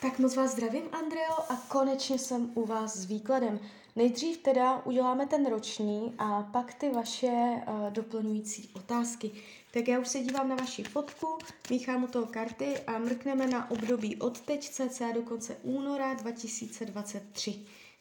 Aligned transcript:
Tak 0.00 0.18
moc 0.18 0.36
vás 0.36 0.50
zdravím, 0.50 0.82
Andreo, 0.92 1.38
a 1.48 1.56
konečně 1.68 2.18
jsem 2.18 2.50
u 2.54 2.66
vás 2.66 2.96
s 2.96 3.04
výkladem. 3.04 3.60
Nejdřív 3.96 4.38
teda 4.38 4.82
uděláme 4.86 5.26
ten 5.26 5.46
roční 5.46 6.14
a 6.18 6.42
pak 6.42 6.74
ty 6.74 6.90
vaše 6.90 7.28
uh, 7.28 7.90
doplňující 7.90 8.70
otázky. 8.72 9.30
Tak 9.70 9.88
já 9.88 9.98
už 9.98 10.08
se 10.08 10.18
dívám 10.18 10.48
na 10.48 10.56
vaši 10.56 10.84
fotku, 10.84 11.38
míchám 11.70 12.04
u 12.04 12.06
toho 12.06 12.26
karty 12.26 12.78
a 12.86 12.98
mrkneme 12.98 13.46
na 13.46 13.70
období 13.70 14.16
od 14.16 14.40
teď 14.40 14.70
cca 14.70 15.12
do 15.12 15.22
konce 15.22 15.56
února 15.62 16.14
2023. 16.14 17.58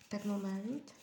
Tak 0.09 0.25
moment. 0.25 0.98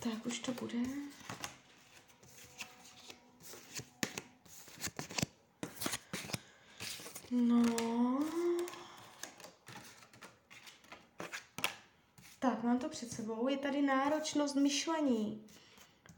Tak 0.00 0.26
už 0.26 0.38
to 0.38 0.52
bude. 0.52 0.78
No. 7.30 7.62
Tak, 12.38 12.62
mám 12.62 12.78
to 12.78 12.88
před 12.88 13.10
sebou. 13.10 13.48
Je 13.48 13.56
tady 13.56 13.82
náročnost 13.82 14.56
myšlení. 14.56 15.44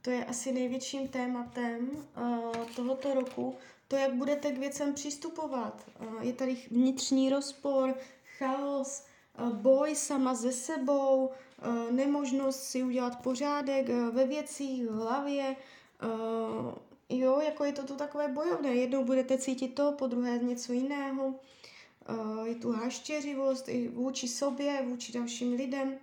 To 0.02 0.10
je 0.10 0.24
asi 0.24 0.52
největším 0.52 1.08
tématem 1.08 1.90
uh, 1.90 2.66
tohoto 2.76 3.14
roku. 3.14 3.56
To, 3.88 3.96
jak 3.96 4.14
budete 4.14 4.52
k 4.52 4.58
věcem 4.58 4.94
přistupovat. 4.94 5.90
Uh, 6.00 6.22
je 6.22 6.32
tady 6.32 6.56
vnitřní 6.70 7.30
rozpor, 7.30 7.94
chaos, 8.38 9.04
boj 9.52 9.94
sama 9.94 10.34
ze 10.34 10.52
sebou, 10.52 11.26
uh, 11.26 11.90
nemožnost 11.90 12.62
si 12.62 12.82
udělat 12.82 13.22
pořádek 13.22 13.88
uh, 13.88 14.14
ve 14.14 14.26
věcích, 14.26 14.86
v 14.86 14.94
hlavě. 14.94 15.56
Jo, 17.08 17.40
jako 17.40 17.64
je 17.64 17.72
to 17.72 17.82
tu 17.82 17.94
takové 17.94 18.28
bojovné. 18.28 18.74
Jednou 18.74 19.04
budete 19.04 19.38
cítit 19.38 19.68
to, 19.68 19.92
po 19.92 20.06
druhé 20.06 20.38
něco 20.38 20.72
jiného. 20.72 21.34
Je 22.44 22.54
tu 22.54 22.72
haštěřivost 22.72 23.68
i 23.68 23.88
vůči 23.88 24.28
sobě, 24.28 24.82
vůči 24.88 25.12
dalším 25.12 25.52
lidem. 25.52 25.98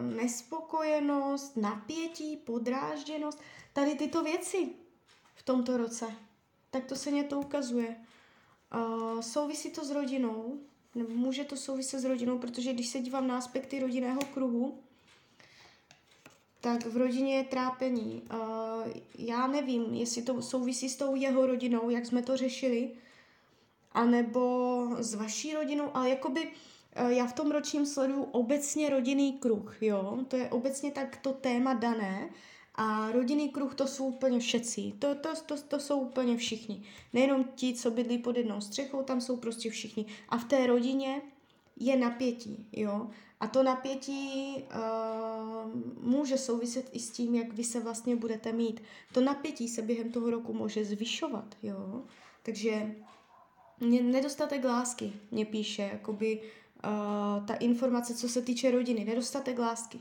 Nespokojenost, 0.00 1.56
napětí, 1.56 2.36
podrážděnost. 2.36 3.40
Tady 3.72 3.94
tyto 3.94 4.22
věci 4.22 4.68
v 5.34 5.42
tomto 5.42 5.76
roce. 5.76 6.06
Tak 6.70 6.84
to 6.84 6.96
se 6.96 7.10
mě 7.10 7.24
to 7.24 7.40
ukazuje. 7.40 7.96
Souvisí 9.20 9.70
to 9.70 9.84
s 9.84 9.90
rodinou, 9.90 10.60
nebo 10.94 11.10
může 11.10 11.44
to 11.44 11.56
souviset 11.56 12.00
s 12.00 12.04
rodinou, 12.04 12.38
protože 12.38 12.72
když 12.72 12.88
se 12.88 13.00
dívám 13.00 13.26
na 13.26 13.38
aspekty 13.38 13.80
rodinného 13.80 14.20
kruhu, 14.34 14.78
tak 16.60 16.86
v 16.86 16.96
rodině 16.96 17.36
je 17.36 17.44
trápení. 17.44 18.22
Já 19.18 19.46
nevím, 19.46 19.94
jestli 19.94 20.22
to 20.22 20.42
souvisí 20.42 20.88
s 20.88 20.96
tou 20.96 21.14
jeho 21.14 21.46
rodinou, 21.46 21.90
jak 21.90 22.06
jsme 22.06 22.22
to 22.22 22.36
řešili, 22.36 22.90
anebo 23.92 24.86
s 24.98 25.14
vaší 25.14 25.54
rodinou, 25.54 25.90
ale 25.94 26.10
jakoby 26.10 26.40
uh, 26.40 27.08
já 27.08 27.26
v 27.26 27.32
tom 27.32 27.50
ročním 27.50 27.86
sleduju 27.86 28.22
obecně 28.22 28.90
rodinný 28.90 29.32
kruh, 29.32 29.82
jo, 29.82 30.18
to 30.28 30.36
je 30.36 30.50
obecně 30.50 30.90
tak 30.90 31.16
to 31.16 31.32
téma 31.32 31.74
dané 31.74 32.30
a 32.74 33.12
rodinný 33.12 33.48
kruh 33.48 33.74
to 33.74 33.86
jsou 33.86 34.06
úplně 34.06 34.38
všetci, 34.38 34.92
to, 34.98 35.14
to, 35.14 35.28
to, 35.46 35.56
to 35.68 35.80
jsou 35.80 36.00
úplně 36.00 36.36
všichni. 36.36 36.82
Nejenom 37.12 37.44
ti, 37.54 37.74
co 37.74 37.90
bydlí 37.90 38.18
pod 38.18 38.36
jednou 38.36 38.60
střechou, 38.60 39.02
tam 39.02 39.20
jsou 39.20 39.36
prostě 39.36 39.70
všichni. 39.70 40.06
A 40.28 40.38
v 40.38 40.44
té 40.44 40.66
rodině 40.66 41.22
je 41.76 41.96
napětí, 41.96 42.66
jo. 42.72 43.10
A 43.40 43.46
to 43.46 43.62
napětí 43.62 44.54
uh, 44.56 45.70
může 46.00 46.38
souviset 46.38 46.90
i 46.92 47.00
s 47.00 47.10
tím, 47.10 47.34
jak 47.34 47.52
vy 47.52 47.64
se 47.64 47.80
vlastně 47.80 48.16
budete 48.16 48.52
mít. 48.52 48.82
To 49.12 49.20
napětí 49.20 49.68
se 49.68 49.82
během 49.82 50.12
toho 50.12 50.30
roku 50.30 50.52
může 50.52 50.84
zvyšovat, 50.84 51.54
jo. 51.62 52.02
Takže 52.42 52.94
nedostatek 54.02 54.64
lásky 54.64 55.12
mě 55.30 55.44
píše, 55.44 55.90
jakoby 55.92 56.40
uh, 56.40 57.46
ta 57.46 57.54
informace, 57.54 58.14
co 58.14 58.28
se 58.28 58.42
týče 58.42 58.70
rodiny, 58.70 59.04
nedostatek 59.04 59.58
lásky. 59.58 60.00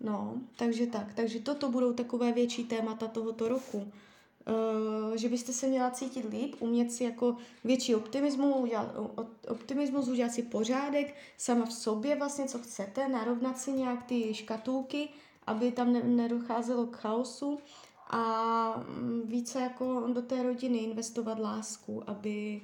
No, 0.00 0.34
takže 0.56 0.86
tak. 0.86 1.14
Takže 1.14 1.40
toto 1.40 1.68
budou 1.68 1.92
takové 1.92 2.32
větší 2.32 2.64
témata 2.64 3.06
tohoto 3.06 3.48
roku. 3.48 3.78
Uh, 3.78 5.16
že 5.16 5.28
byste 5.28 5.52
se 5.52 5.66
měla 5.66 5.90
cítit 5.90 6.24
líp, 6.30 6.54
umět 6.58 6.92
si 6.92 7.04
jako 7.04 7.36
větší 7.64 7.94
optimismus, 7.94 8.56
udělat, 8.56 8.94
optimismus, 9.48 10.08
udělat 10.08 10.32
si 10.32 10.42
pořádek 10.42 11.14
sama 11.36 11.66
v 11.66 11.72
sobě 11.72 12.16
vlastně, 12.16 12.44
co 12.46 12.58
chcete, 12.58 13.08
narovnat 13.08 13.58
si 13.58 13.72
nějak 13.72 14.02
ty 14.02 14.34
škatulky, 14.34 15.08
aby 15.46 15.72
tam 15.72 15.92
ne, 15.92 16.02
nedocházelo 16.02 16.86
k 16.86 16.96
chaosu 16.96 17.58
a 18.10 18.84
mm, 18.88 19.22
více 19.24 19.60
jako 19.60 20.08
do 20.12 20.22
té 20.22 20.42
rodiny 20.42 20.78
investovat 20.78 21.38
lásku, 21.38 22.02
aby 22.06 22.60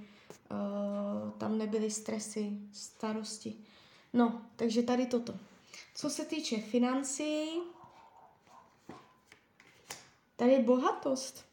uh, 0.50 1.30
tam 1.30 1.58
nebyly 1.58 1.90
stresy, 1.90 2.52
starosti. 2.72 3.54
No, 4.12 4.42
takže 4.56 4.82
tady 4.82 5.06
toto. 5.06 5.34
Co 5.94 6.10
se 6.10 6.24
týče 6.24 6.60
financí, 6.60 7.48
tady 10.36 10.52
je 10.52 10.62
bohatost. 10.62 11.44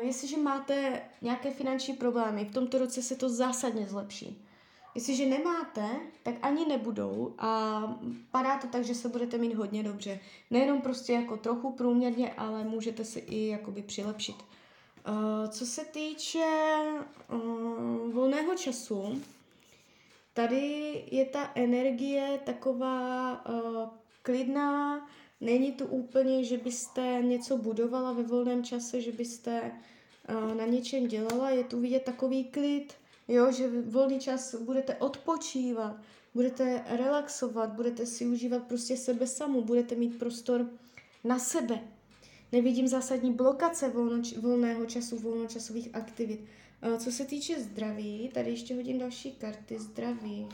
Jestliže 0.00 0.36
máte 0.36 1.02
nějaké 1.22 1.50
finanční 1.50 1.94
problémy, 1.94 2.44
v 2.44 2.54
tomto 2.54 2.78
roce 2.78 3.02
se 3.02 3.16
to 3.16 3.28
zásadně 3.28 3.86
zlepší. 3.86 4.46
Jestliže 4.94 5.26
nemáte, 5.26 6.00
tak 6.22 6.34
ani 6.42 6.66
nebudou 6.66 7.34
a 7.38 7.82
padá 8.30 8.58
to 8.58 8.66
tak, 8.66 8.84
že 8.84 8.94
se 8.94 9.08
budete 9.08 9.38
mít 9.38 9.54
hodně 9.54 9.82
dobře. 9.82 10.20
Nejenom 10.50 10.80
prostě 10.82 11.12
jako 11.12 11.36
trochu 11.36 11.72
průměrně, 11.72 12.34
ale 12.34 12.64
můžete 12.64 13.04
si 13.04 13.18
i 13.18 13.46
jakoby 13.46 13.82
přilepšit. 13.82 14.36
Uh, 14.36 15.50
co 15.50 15.66
se 15.66 15.84
týče 15.84 16.74
uh, 17.32 18.12
volného 18.12 18.54
času, 18.54 19.22
tady 20.34 21.04
je 21.10 21.24
ta 21.24 21.52
energie 21.54 22.40
taková 22.44 23.44
uh, 23.48 23.88
klidná, 24.22 25.00
Není 25.44 25.72
to 25.72 25.86
úplně, 25.86 26.44
že 26.44 26.58
byste 26.58 27.18
něco 27.22 27.56
budovala 27.56 28.12
ve 28.12 28.22
volném 28.22 28.64
čase, 28.64 29.00
že 29.00 29.12
byste 29.12 29.72
uh, 30.28 30.54
na 30.54 30.66
něčem 30.66 31.08
dělala, 31.08 31.50
je 31.50 31.64
tu 31.64 31.80
vidět 31.80 32.02
takový 32.02 32.44
klid, 32.44 32.94
jo, 33.28 33.52
že 33.52 33.80
volný 33.80 34.20
čas 34.20 34.54
budete 34.54 34.94
odpočívat, 34.94 35.96
budete 36.34 36.84
relaxovat, 36.86 37.72
budete 37.72 38.06
si 38.06 38.26
užívat 38.26 38.62
prostě 38.62 38.96
sebe 38.96 39.26
samu, 39.26 39.62
budete 39.62 39.94
mít 39.94 40.18
prostor 40.18 40.66
na 41.24 41.38
sebe. 41.38 41.80
Nevidím 42.52 42.88
zásadní 42.88 43.32
blokace 43.32 43.88
volnoč- 43.88 44.40
volného 44.40 44.86
času, 44.86 45.18
volnočasových 45.18 45.88
aktivit. 45.92 46.40
Uh, 46.86 46.98
co 46.98 47.12
se 47.12 47.24
týče 47.24 47.60
zdraví, 47.60 48.30
tady 48.34 48.50
ještě 48.50 48.74
hodím 48.74 48.98
další 48.98 49.32
karty 49.32 49.78
zdraví. 49.78 50.48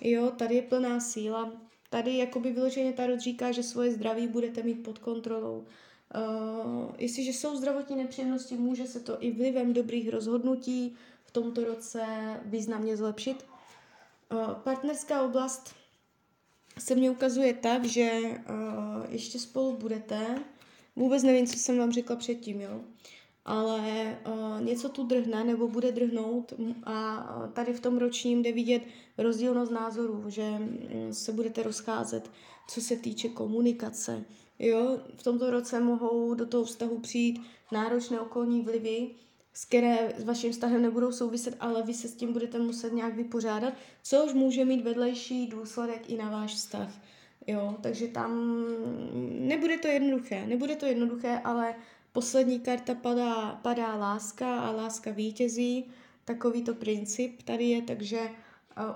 Jo, 0.00 0.30
tady 0.30 0.54
je 0.54 0.62
plná 0.62 1.00
síla, 1.00 1.52
Tady 1.90 2.16
jakoby 2.16 2.52
vyloženě 2.52 2.92
Tarot 2.92 3.20
říká, 3.20 3.52
že 3.52 3.62
svoje 3.62 3.92
zdraví 3.92 4.26
budete 4.26 4.62
mít 4.62 4.82
pod 4.82 4.98
kontrolou. 4.98 5.66
Uh, 6.14 6.90
jestliže 6.98 7.30
jsou 7.30 7.56
zdravotní 7.56 7.96
nepříjemnosti, 7.96 8.56
může 8.56 8.86
se 8.86 9.00
to 9.00 9.22
i 9.22 9.32
vlivem 9.32 9.72
dobrých 9.72 10.08
rozhodnutí 10.08 10.96
v 11.24 11.30
tomto 11.30 11.64
roce 11.64 12.06
významně 12.44 12.96
zlepšit. 12.96 13.46
Uh, 14.32 14.52
partnerská 14.52 15.22
oblast 15.22 15.74
se 16.78 16.94
mně 16.94 17.10
ukazuje 17.10 17.54
tak, 17.54 17.84
že 17.84 18.10
uh, 18.20 19.04
ještě 19.08 19.38
spolu 19.38 19.76
budete. 19.76 20.38
Vůbec 20.96 21.22
nevím, 21.22 21.46
co 21.46 21.58
jsem 21.58 21.78
vám 21.78 21.92
řekla 21.92 22.16
předtím, 22.16 22.60
jo 22.60 22.80
ale 23.44 24.18
uh, 24.26 24.60
něco 24.64 24.88
tu 24.88 25.04
drhne 25.06 25.44
nebo 25.44 25.68
bude 25.68 25.92
drhnout 25.92 26.52
a 26.84 27.26
tady 27.52 27.72
v 27.72 27.80
tom 27.80 27.98
ročním 27.98 28.42
jde 28.42 28.52
vidět 28.52 28.82
rozdílnost 29.18 29.70
názorů, 29.70 30.24
že 30.28 30.50
mm, 30.50 31.08
se 31.12 31.32
budete 31.32 31.62
rozcházet, 31.62 32.30
co 32.68 32.80
se 32.80 32.96
týče 32.96 33.28
komunikace. 33.28 34.24
Jo, 34.58 34.98
v 35.16 35.22
tomto 35.22 35.50
roce 35.50 35.80
mohou 35.80 36.34
do 36.34 36.46
toho 36.46 36.64
vztahu 36.64 36.98
přijít 36.98 37.40
náročné 37.72 38.20
okolní 38.20 38.62
vlivy, 38.62 39.10
s 39.54 39.64
které 39.64 40.12
s 40.18 40.24
vaším 40.24 40.52
vztahem 40.52 40.82
nebudou 40.82 41.12
souviset, 41.12 41.56
ale 41.60 41.82
vy 41.82 41.94
se 41.94 42.08
s 42.08 42.14
tím 42.14 42.32
budete 42.32 42.58
muset 42.58 42.92
nějak 42.92 43.14
vypořádat, 43.14 43.74
což 44.02 44.32
může 44.32 44.64
mít 44.64 44.84
vedlejší 44.84 45.46
důsledek 45.46 46.10
i 46.10 46.16
na 46.16 46.30
váš 46.30 46.54
vztah. 46.54 46.92
Jo, 47.46 47.76
takže 47.80 48.08
tam 48.08 48.64
nebude 49.40 49.78
to 49.78 49.88
jednoduché, 49.88 50.46
nebude 50.46 50.76
to 50.76 50.86
jednoduché, 50.86 51.40
ale 51.44 51.74
Poslední 52.12 52.60
karta 52.60 52.94
padá, 52.94 53.60
padá 53.62 53.94
láska 53.96 54.60
a 54.60 54.70
láska 54.70 55.10
vítězí. 55.10 55.90
Takovýto 56.24 56.74
princip 56.74 57.42
tady 57.42 57.64
je, 57.64 57.82
takže 57.82 58.20
uh, 58.20 58.30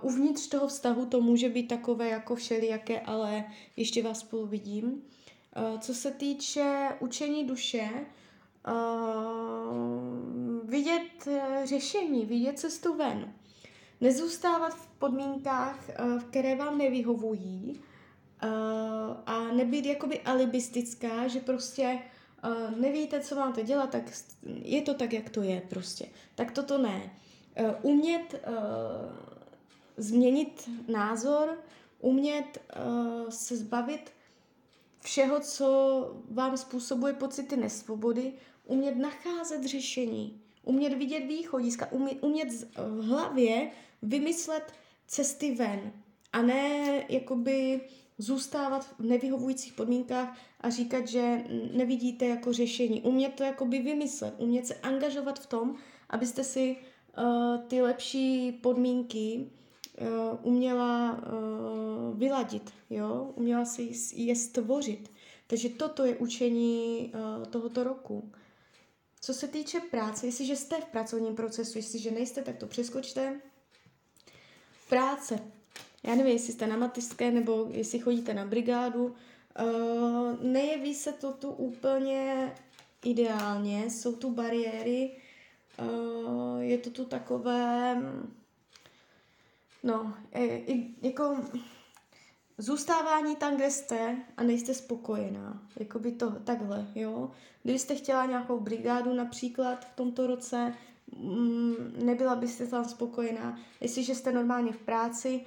uvnitř 0.02 0.46
toho 0.46 0.68
vztahu 0.68 1.06
to 1.06 1.20
může 1.20 1.48
být 1.48 1.68
takové 1.68 2.08
jako 2.08 2.34
všelijaké, 2.34 3.00
ale 3.00 3.44
ještě 3.76 4.02
vás 4.02 4.18
spolu 4.18 4.46
vidím. 4.46 4.84
Uh, 4.84 5.80
co 5.80 5.94
se 5.94 6.10
týče 6.10 6.88
učení 7.00 7.44
duše, 7.44 7.90
uh, 8.68 8.74
vidět 10.70 11.28
řešení, 11.64 12.26
vidět 12.26 12.58
cestu 12.58 12.96
ven. 12.96 13.32
Nezůstávat 14.00 14.74
v 14.74 14.86
podmínkách, 14.86 15.90
které 16.30 16.56
vám 16.56 16.78
nevyhovují 16.78 17.80
a 19.26 19.44
nebýt 19.52 19.86
jakoby 19.86 20.20
alibistická, 20.20 21.28
že 21.28 21.40
prostě 21.40 21.82
uh, 21.94 22.00
nevíte, 22.76 23.20
co 23.20 23.34
máte 23.34 23.62
dělat, 23.62 23.90
tak 23.90 24.02
je 24.62 24.82
to 24.82 24.94
tak, 24.94 25.12
jak 25.12 25.30
to 25.30 25.42
je 25.42 25.62
prostě. 25.68 26.06
Tak 26.34 26.52
toto 26.52 26.78
ne. 26.78 27.10
Uh, 27.60 27.74
umět 27.82 28.34
uh, 28.48 28.54
změnit 29.96 30.70
názor, 30.88 31.58
umět 32.00 32.58
uh, 32.76 33.28
se 33.30 33.56
zbavit 33.56 34.12
všeho, 35.00 35.40
co 35.40 35.66
vám 36.30 36.56
způsobuje 36.56 37.12
pocity 37.12 37.56
nesvobody, 37.56 38.32
umět 38.64 38.96
nacházet 38.96 39.64
řešení, 39.64 40.40
umět 40.62 40.94
vidět 40.94 41.20
východiska, 41.20 41.92
umět, 41.92 42.18
umět 42.20 42.48
v 42.76 43.06
hlavě 43.06 43.70
vymyslet 44.02 44.72
cesty 45.06 45.54
ven 45.54 45.92
a 46.32 46.42
ne 46.42 47.04
jakoby 47.08 47.80
zůstávat 48.18 48.94
v 48.98 49.04
nevyhovujících 49.04 49.72
podmínkách 49.72 50.38
a 50.60 50.70
říkat, 50.70 51.08
že 51.08 51.44
nevidíte 51.72 52.26
jako 52.26 52.52
řešení. 52.52 53.02
Umět 53.02 53.34
to 53.34 53.42
jakoby 53.42 53.78
vymyslet, 53.78 54.34
umět 54.38 54.66
se 54.66 54.74
angažovat 54.74 55.38
v 55.38 55.46
tom, 55.46 55.76
abyste 56.10 56.44
si 56.44 56.76
uh, 57.18 57.64
ty 57.68 57.82
lepší 57.82 58.52
podmínky 58.52 59.50
uh, 60.00 60.06
uměla 60.42 61.12
uh, 61.12 62.18
vyladit, 62.18 62.72
jo? 62.90 63.32
uměla 63.34 63.64
si 63.64 63.92
je 64.14 64.36
stvořit. 64.36 65.10
Takže 65.46 65.68
toto 65.68 66.04
je 66.04 66.16
učení 66.16 67.12
uh, 67.14 67.44
tohoto 67.44 67.84
roku. 67.84 68.32
Co 69.20 69.34
se 69.34 69.48
týče 69.48 69.80
práce, 69.80 70.26
jestliže 70.26 70.56
jste 70.56 70.80
v 70.80 70.84
pracovním 70.84 71.34
procesu, 71.34 71.78
jestliže 71.78 72.10
nejste, 72.10 72.42
tak 72.42 72.56
to 72.56 72.66
přeskočte. 72.66 73.40
Práce. 74.88 75.38
Já 76.04 76.14
nevím, 76.14 76.32
jestli 76.32 76.52
jste 76.52 76.66
na 76.66 76.76
mateřské 76.76 77.30
nebo 77.30 77.66
jestli 77.70 77.98
chodíte 77.98 78.34
na 78.34 78.46
brigádu. 78.46 79.14
Uh, 79.62 80.42
nejeví 80.42 80.94
se 80.94 81.12
to 81.12 81.32
tu 81.32 81.50
úplně 81.50 82.52
ideálně, 83.04 83.90
jsou 83.90 84.16
tu 84.16 84.30
bariéry, 84.30 85.10
uh, 85.78 86.60
je 86.60 86.78
to 86.78 86.90
tu 86.90 87.04
takové, 87.04 88.02
no, 89.82 90.14
jako 91.02 91.36
zůstávání 92.58 93.36
tam, 93.36 93.56
kde 93.56 93.70
jste 93.70 94.16
a 94.36 94.42
nejste 94.42 94.74
spokojená. 94.74 95.62
Jakoby 95.76 96.12
to 96.12 96.30
takhle, 96.30 96.86
jo. 96.94 97.30
Kdybyste 97.62 97.94
chtěla 97.94 98.26
nějakou 98.26 98.60
brigádu 98.60 99.14
například 99.14 99.84
v 99.84 99.96
tomto 99.96 100.26
roce, 100.26 100.74
mm, 101.16 101.74
nebyla 102.04 102.34
byste 102.36 102.66
tam 102.66 102.84
spokojená. 102.84 103.58
Jestliže 103.80 104.14
jste 104.14 104.32
normálně 104.32 104.72
v 104.72 104.78
práci, 104.78 105.40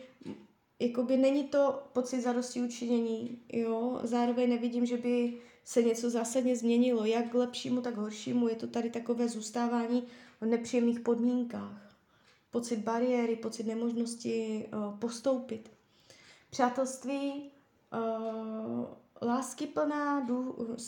jakoby 0.79 1.17
není 1.17 1.43
to 1.43 1.83
pocit 1.93 2.21
zadosti 2.21 2.61
učinění, 2.61 3.39
jo. 3.53 3.99
Zároveň 4.03 4.49
nevidím, 4.49 4.85
že 4.85 4.97
by 4.97 5.37
se 5.63 5.83
něco 5.83 6.09
zásadně 6.09 6.55
změnilo, 6.55 7.05
jak 7.05 7.31
k 7.31 7.33
lepšímu, 7.33 7.81
tak 7.81 7.95
horšímu. 7.95 8.47
Je 8.47 8.55
to 8.55 8.67
tady 8.67 8.89
takové 8.89 9.29
zůstávání 9.29 10.03
v 10.41 10.45
nepříjemných 10.45 10.99
podmínkách. 10.99 11.97
Pocit 12.51 12.77
bariéry, 12.77 13.35
pocit 13.35 13.63
nemožnosti 13.63 14.65
uh, 14.73 14.99
postoupit. 14.99 15.71
Přátelství, 16.49 17.51
uh, 17.93 18.85
lásky 19.21 19.67
plná, 19.67 20.27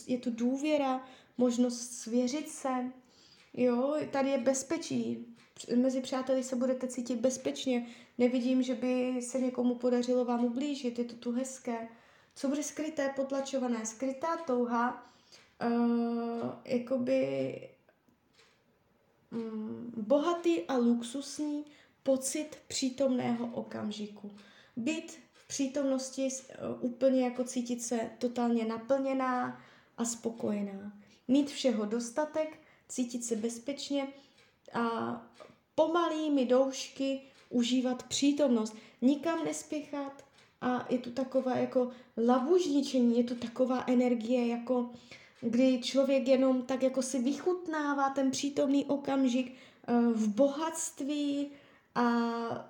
je 0.07 0.17
tu 0.17 0.31
důvěra, 0.31 1.05
možnost 1.37 1.91
svěřit 1.91 2.49
se, 2.49 2.91
jo, 3.53 3.95
tady 4.11 4.29
je 4.29 4.37
bezpečí. 4.37 5.35
Mezi 5.75 6.01
přáteli 6.01 6.43
se 6.43 6.55
budete 6.55 6.87
cítit 6.87 7.19
bezpečně. 7.19 7.87
Nevidím, 8.17 8.63
že 8.63 8.75
by 8.75 9.21
se 9.21 9.39
někomu 9.39 9.75
podařilo 9.75 10.25
vám 10.25 10.45
ublížit, 10.45 10.99
je 10.99 11.05
to 11.05 11.15
tu 11.15 11.31
hezké. 11.31 11.87
Co 12.35 12.47
bude 12.47 12.63
skryté, 12.63 13.13
potlačované? 13.15 13.85
Skrytá 13.85 14.37
touha, 14.37 15.11
uh, 15.65 16.49
jakoby 16.65 17.69
um, 19.31 19.93
bohatý 19.97 20.61
a 20.61 20.77
luxusní 20.77 21.65
pocit 22.03 22.57
přítomného 22.67 23.47
okamžiku. 23.47 24.31
Být 24.75 25.19
přítomnosti 25.47 26.27
uh, 26.27 26.85
úplně 26.85 27.23
jako 27.23 27.43
cítit 27.43 27.81
se 27.81 28.09
totálně 28.17 28.65
naplněná 28.65 29.61
a 29.97 30.05
spokojená. 30.05 30.93
Mít 31.27 31.49
všeho 31.49 31.85
dostatek, 31.85 32.59
cítit 32.87 33.23
se 33.23 33.35
bezpečně 33.35 34.07
a 34.73 34.81
pomalými 35.79 36.45
doušky 36.45 37.21
užívat 37.49 38.03
přítomnost. 38.03 38.75
Nikam 39.01 39.45
nespěchat 39.45 40.25
a 40.61 40.85
je 40.89 40.97
tu 40.97 41.11
taková 41.11 41.55
jako 41.55 41.91
labužničení, 42.27 43.17
je 43.17 43.23
tu 43.23 43.35
taková 43.35 43.83
energie, 43.87 44.47
jako 44.47 44.89
kdy 45.41 45.79
člověk 45.81 46.27
jenom 46.27 46.61
tak 46.61 46.83
jako 46.83 47.01
si 47.01 47.19
vychutnává 47.19 48.09
ten 48.09 48.31
přítomný 48.31 48.85
okamžik 48.85 49.53
uh, 49.89 50.11
v 50.11 50.27
bohatství, 50.27 51.51
a 51.95 52.03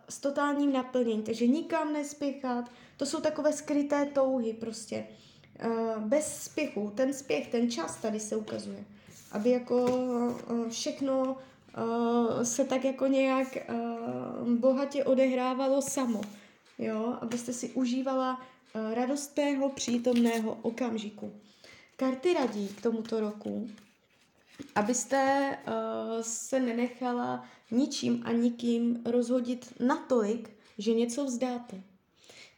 s 0.09 0.19
totálním 0.19 0.73
naplněním, 0.73 1.23
takže 1.23 1.47
nikam 1.47 1.93
nespěchat, 1.93 2.71
to 2.97 3.05
jsou 3.05 3.19
takové 3.19 3.53
skryté 3.53 4.05
touhy 4.05 4.53
prostě, 4.53 5.07
uh, 5.65 6.03
bez 6.03 6.43
spěchu, 6.43 6.91
ten 6.95 7.13
spěch, 7.13 7.47
ten 7.47 7.71
čas 7.71 7.95
tady 7.95 8.19
se 8.19 8.35
ukazuje, 8.35 8.83
aby 9.31 9.49
jako 9.49 9.85
uh, 9.85 10.69
všechno 10.69 11.37
uh, 11.77 12.41
se 12.43 12.65
tak 12.65 12.85
jako 12.85 13.07
nějak 13.07 13.57
uh, 13.69 14.49
bohatě 14.49 15.03
odehrávalo 15.03 15.81
samo, 15.81 16.21
jo, 16.77 17.17
abyste 17.21 17.53
si 17.53 17.69
užívala 17.69 18.39
uh, 18.39 18.93
radostného, 18.93 19.69
přítomného 19.69 20.57
okamžiku. 20.61 21.33
Karty 21.95 22.33
radí 22.33 22.67
k 22.67 22.81
tomuto 22.81 23.19
roku, 23.19 23.69
abyste 24.75 25.57
uh, 25.67 25.73
se 26.21 26.59
nenechala 26.59 27.45
ničím 27.71 28.21
a 28.25 28.31
nikým 28.31 29.01
rozhodit 29.05 29.73
natolik, 29.79 30.49
že 30.77 30.93
něco 30.93 31.25
vzdáte. 31.25 31.81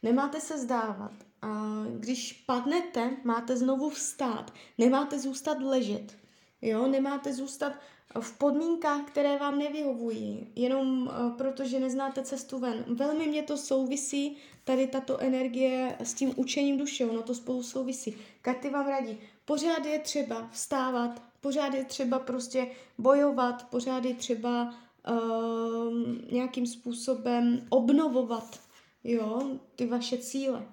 Nemáte 0.02 0.40
se 0.40 0.58
zdávat. 0.58 1.12
A 1.42 1.84
když 1.98 2.32
padnete, 2.46 3.16
máte 3.24 3.56
znovu 3.56 3.90
vstát. 3.90 4.52
Nemáte 4.78 5.18
zůstat 5.18 5.58
ležet. 5.60 6.16
Jo, 6.62 6.86
nemáte 6.86 7.32
zůstat 7.32 7.72
v 8.20 8.38
podmínkách, 8.38 9.04
které 9.04 9.38
vám 9.38 9.58
nevyhovují, 9.58 10.46
jenom 10.56 11.02
uh, 11.02 11.36
proto, 11.36 11.64
že 11.64 11.80
neznáte 11.80 12.22
cestu 12.22 12.58
ven. 12.58 12.84
Velmi 12.88 13.26
mě 13.26 13.42
to 13.42 13.56
souvisí, 13.56 14.36
tady 14.64 14.86
tato 14.86 15.18
energie 15.18 15.96
s 16.00 16.14
tím 16.14 16.32
učením 16.36 16.78
duše, 16.78 17.06
ono 17.06 17.22
to 17.22 17.34
spolu 17.34 17.62
souvisí. 17.62 18.16
Karty 18.42 18.70
vám 18.70 18.88
radí, 18.88 19.18
pořád 19.44 19.84
je 19.86 19.98
třeba 19.98 20.48
vstávat, 20.52 21.22
pořád 21.40 21.74
je 21.74 21.84
třeba 21.84 22.18
prostě 22.18 22.66
bojovat, 22.98 23.66
pořád 23.70 24.04
je 24.04 24.14
třeba 24.14 24.74
uh, 25.10 25.92
nějakým 26.32 26.66
způsobem 26.66 27.66
obnovovat, 27.68 28.60
jo, 29.04 29.50
ty 29.76 29.86
vaše 29.86 30.18
cíle. 30.18 30.66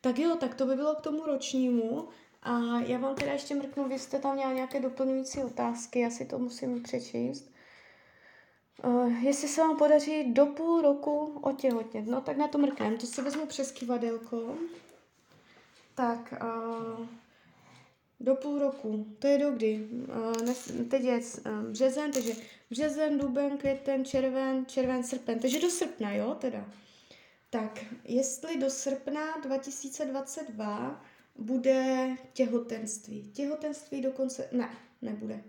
Tak 0.00 0.18
jo, 0.18 0.36
tak 0.40 0.54
to 0.54 0.66
by 0.66 0.76
bylo 0.76 0.94
k 0.94 1.00
tomu 1.00 1.26
ročnímu. 1.26 2.08
A 2.46 2.80
já 2.80 2.98
vám 2.98 3.14
teda 3.14 3.32
ještě 3.32 3.54
mrknu, 3.54 3.88
vy 3.88 3.98
jste 3.98 4.18
tam 4.18 4.34
měla 4.34 4.52
nějaké 4.52 4.80
doplňující 4.80 5.42
otázky, 5.42 6.00
já 6.00 6.10
si 6.10 6.24
to 6.24 6.38
musím 6.38 6.82
přečíst. 6.82 7.50
Uh, 8.84 9.24
jestli 9.24 9.48
se 9.48 9.60
vám 9.60 9.76
podaří 9.76 10.32
do 10.32 10.46
půl 10.46 10.82
roku 10.82 11.38
otěhotnět, 11.42 12.06
no 12.06 12.20
tak 12.20 12.36
na 12.36 12.48
to 12.48 12.58
mrknem, 12.58 12.96
to 12.96 13.06
si 13.06 13.22
vezmu 13.22 13.46
přes 13.46 13.70
kivadelko. 13.70 14.56
Tak, 15.94 16.34
uh, 16.42 17.06
do 18.20 18.34
půl 18.34 18.58
roku, 18.58 19.06
to 19.18 19.26
je 19.26 19.38
do 19.38 19.50
kdy? 19.50 19.88
Uh, 20.44 20.84
teď 20.88 21.02
je 21.02 21.18
uh, 21.20 21.70
březen, 21.70 22.12
takže 22.12 22.32
březen, 22.70 23.18
duben, 23.18 23.58
květen, 23.58 24.04
červen, 24.04 24.66
červen, 24.66 25.04
srpen, 25.04 25.38
takže 25.38 25.60
do 25.60 25.70
srpna, 25.70 26.12
jo, 26.12 26.34
teda. 26.34 26.64
Tak, 27.50 27.84
jestli 28.04 28.56
do 28.56 28.70
srpna 28.70 29.36
2022 29.42 31.04
bude 31.38 32.16
těhotenství. 32.32 33.30
Těhotenství 33.32 34.02
dokonce... 34.02 34.48
Ne, 34.52 34.76
nebude. 35.02 35.44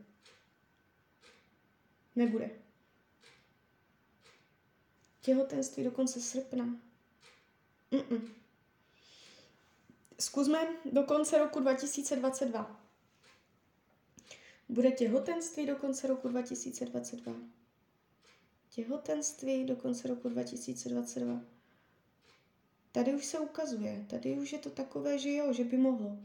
Nebude. 2.15 2.50
Těhotenství 5.22 5.84
do 5.84 5.91
konce 5.91 6.22
srpna. 6.22 6.65
Mm-mm. 7.91 8.29
Zkusme 10.20 10.67
do 10.91 11.03
konce 11.03 11.38
roku 11.38 11.60
2022. 11.60 12.82
Bude 14.70 14.91
těhotenství 14.91 15.65
do 15.65 15.75
konce 15.75 16.08
roku 16.08 16.27
2022. 16.27 17.34
Těhotenství 18.70 19.65
do 19.65 19.75
konce 19.75 20.08
roku 20.08 20.29
2022. 20.29 21.56
Tady 22.98 23.13
už 23.13 23.25
se 23.25 23.39
ukazuje, 23.39 24.06
tady 24.10 24.34
už 24.34 24.54
je 24.54 24.60
to 24.60 24.70
takové, 24.70 25.18
že 25.20 25.34
jo, 25.34 25.54
že 25.54 25.63
by 25.63 25.77
mohlo. 25.77 26.18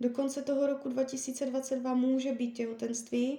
Do 0.00 0.10
konce 0.10 0.42
toho 0.42 0.66
roku 0.66 0.88
2022 0.88 1.94
může 1.94 2.32
být 2.32 2.52
těhotenství, 2.52 3.38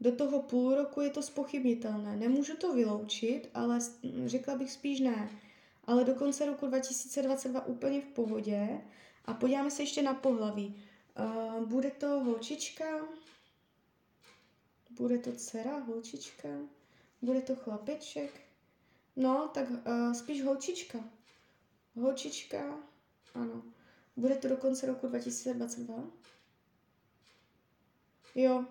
do 0.00 0.12
toho 0.12 0.42
půl 0.42 0.74
roku 0.74 1.00
je 1.00 1.10
to 1.10 1.22
spochybnitelné. 1.22 2.16
Nemůžu 2.16 2.56
to 2.56 2.74
vyloučit, 2.74 3.50
ale 3.54 3.78
řekla 4.26 4.56
bych 4.56 4.72
spíš 4.72 5.00
ne. 5.00 5.30
Ale 5.84 6.04
do 6.04 6.14
konce 6.14 6.46
roku 6.46 6.66
2022 6.66 7.66
úplně 7.66 8.00
v 8.00 8.06
pohodě. 8.06 8.80
A 9.24 9.34
podíváme 9.34 9.70
se 9.70 9.82
ještě 9.82 10.02
na 10.02 10.14
pohlaví. 10.14 10.82
Uh, 11.18 11.66
bude 11.66 11.90
to 11.90 12.08
holčička, 12.08 12.84
bude 14.90 15.18
to 15.18 15.32
dcera, 15.32 15.78
holčička, 15.78 16.48
bude 17.22 17.40
to 17.40 17.56
chlapeček. 17.56 18.40
No, 19.16 19.50
tak 19.54 19.70
uh, 19.70 20.12
spíš 20.12 20.42
holčička. 20.44 21.17
Holčička, 21.96 22.58
ano. 23.34 23.62
Bude 24.16 24.34
to 24.34 24.48
do 24.48 24.56
konce 24.56 24.86
roku 24.86 25.06
2022? 25.06 25.94
Jo. 28.34 28.64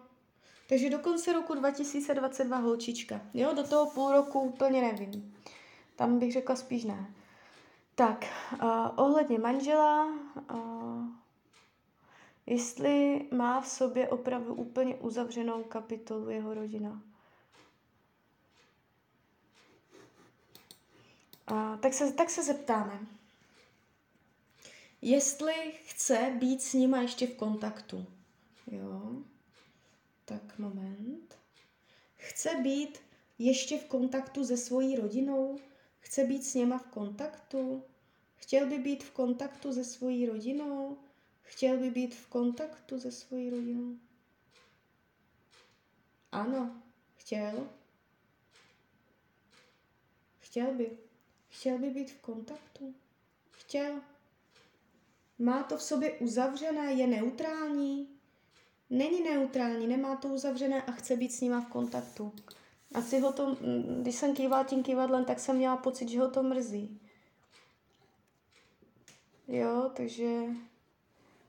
Takže 0.69 0.89
do 0.89 0.99
konce 0.99 1.33
roku 1.33 1.53
2022 1.53 2.57
holčička. 2.57 3.21
Jo, 3.33 3.53
do 3.53 3.63
toho 3.63 3.91
půl 3.91 4.11
roku 4.11 4.39
úplně 4.39 4.81
nevím. 4.81 5.35
Tam 5.95 6.19
bych 6.19 6.33
řekla 6.33 6.55
spíš 6.55 6.83
ne. 6.83 7.13
Tak, 7.95 8.25
uh, 8.53 8.69
ohledně 8.95 9.39
manžela, 9.39 10.05
uh, 10.53 11.05
jestli 12.45 13.27
má 13.31 13.61
v 13.61 13.67
sobě 13.67 14.09
opravdu 14.09 14.53
úplně 14.53 14.95
uzavřenou 14.95 15.63
kapitolu 15.63 16.29
jeho 16.29 16.53
rodina. 16.53 17.01
Uh, 21.51 21.79
tak, 21.79 21.93
se, 21.93 22.13
tak 22.13 22.29
se 22.29 22.43
zeptáme. 22.43 23.07
Jestli 25.01 25.53
chce 25.85 26.35
být 26.39 26.61
s 26.61 26.73
nima 26.73 27.01
ještě 27.01 27.27
v 27.27 27.35
kontaktu. 27.35 28.05
Jo. 28.71 29.11
Tak 30.25 30.59
moment. 30.59 31.37
Chce 32.15 32.55
být 32.55 32.99
ještě 33.39 33.77
v 33.77 33.85
kontaktu 33.85 34.45
se 34.45 34.57
svojí 34.57 34.95
rodinou? 34.95 35.59
Chce 35.99 36.23
být 36.23 36.45
s 36.45 36.53
něma 36.53 36.77
v 36.77 36.87
kontaktu? 36.87 37.83
Chtěl 38.35 38.69
by 38.69 38.77
být 38.77 39.03
v 39.03 39.11
kontaktu 39.11 39.73
se 39.73 39.83
svojí 39.83 40.25
rodinou? 40.25 40.97
Chtěl 41.41 41.77
by 41.77 41.89
být 41.89 42.15
v 42.15 42.27
kontaktu 42.27 42.99
se 42.99 43.11
svojí 43.11 43.49
rodinou? 43.49 43.95
Ano, 46.31 46.81
chtěl. 47.17 47.69
Chtěl 50.39 50.73
by. 50.73 51.06
Chtěl 51.57 51.77
by 51.77 51.89
být 51.89 52.11
v 52.11 52.21
kontaktu? 52.21 52.93
Chtěl. 53.51 53.93
Má 55.39 55.63
to 55.63 55.77
v 55.77 55.81
sobě 55.81 56.11
uzavřené, 56.11 56.93
je 56.93 57.07
neutrální? 57.07 58.07
Není 58.89 59.23
neutrální, 59.23 59.87
nemá 59.87 60.15
to 60.15 60.27
uzavřené 60.27 60.81
a 60.81 60.91
chce 60.91 61.15
být 61.15 61.33
s 61.33 61.41
nima 61.41 61.61
v 61.61 61.67
kontaktu. 61.69 62.33
Asi 62.93 63.19
ho 63.19 63.31
to, 63.31 63.47
mm, 63.47 63.97
když 64.01 64.15
jsem 64.15 64.35
kývala 64.35 64.63
tím 64.63 64.83
kývadlem, 64.83 65.25
tak 65.25 65.39
jsem 65.39 65.55
měla 65.55 65.77
pocit, 65.77 66.09
že 66.09 66.19
ho 66.19 66.29
to 66.29 66.43
mrzí. 66.43 67.01
Jo, 69.47 69.91
takže, 69.93 70.41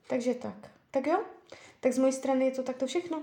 takže 0.08 0.34
tak. 0.34 0.70
Tak 0.90 1.06
jo, 1.06 1.24
tak 1.80 1.92
z 1.92 1.98
mojej 1.98 2.12
strany 2.12 2.44
je 2.44 2.50
to 2.50 2.62
takto 2.62 2.86
všechno. 2.86 3.22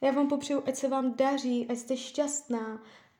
Já 0.00 0.12
vám 0.12 0.28
popřeju, 0.28 0.62
ať 0.66 0.76
se 0.76 0.88
vám 0.88 1.14
daří, 1.14 1.66
ať 1.70 1.78
jste 1.78 1.96
šťastná 1.96 2.82